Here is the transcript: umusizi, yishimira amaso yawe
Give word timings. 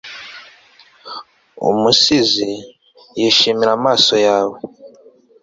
umusizi, 1.69 2.51
yishimira 3.19 3.71
amaso 3.79 4.13
yawe 4.27 4.57